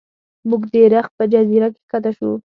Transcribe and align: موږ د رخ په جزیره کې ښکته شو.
موږ 0.49 0.61
د 0.71 0.75
رخ 0.93 1.07
په 1.17 1.23
جزیره 1.31 1.67
کې 1.73 1.81
ښکته 1.87 2.11
شو. 2.17 2.29